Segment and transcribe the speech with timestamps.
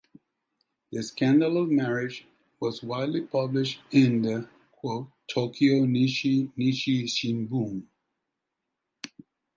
[0.91, 2.25] The scandalous marriage
[2.59, 4.49] was widely published in the
[5.31, 7.85] "Tokyo Nichi Nichi Shimbun".